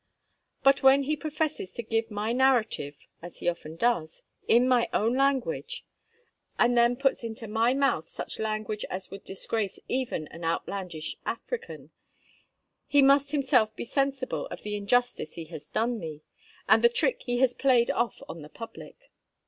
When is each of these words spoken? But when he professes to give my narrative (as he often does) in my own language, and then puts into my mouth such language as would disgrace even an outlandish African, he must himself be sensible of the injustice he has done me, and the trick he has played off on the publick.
But 0.63 0.81
when 0.81 1.03
he 1.03 1.15
professes 1.15 1.73
to 1.73 1.83
give 1.83 2.09
my 2.09 2.33
narrative 2.33 3.05
(as 3.21 3.37
he 3.37 3.47
often 3.47 3.75
does) 3.75 4.23
in 4.47 4.67
my 4.67 4.89
own 4.91 5.13
language, 5.15 5.85
and 6.57 6.75
then 6.75 6.95
puts 6.95 7.23
into 7.23 7.47
my 7.47 7.75
mouth 7.75 8.09
such 8.09 8.39
language 8.39 8.83
as 8.89 9.11
would 9.11 9.23
disgrace 9.23 9.77
even 9.87 10.27
an 10.29 10.43
outlandish 10.43 11.17
African, 11.23 11.91
he 12.87 13.03
must 13.03 13.29
himself 13.29 13.75
be 13.75 13.85
sensible 13.85 14.47
of 14.47 14.63
the 14.63 14.75
injustice 14.75 15.35
he 15.35 15.45
has 15.53 15.67
done 15.67 15.99
me, 15.99 16.23
and 16.67 16.83
the 16.83 16.89
trick 16.89 17.21
he 17.21 17.37
has 17.37 17.53
played 17.53 17.91
off 17.91 18.23
on 18.27 18.41
the 18.41 18.49
publick. 18.49 19.11